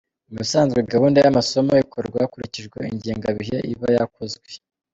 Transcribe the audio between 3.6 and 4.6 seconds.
iba yakozwe.